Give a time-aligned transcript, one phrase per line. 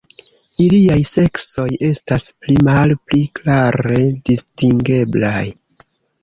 [0.63, 5.45] Iliaj seksoj estas pli malpli klare distingeblaj.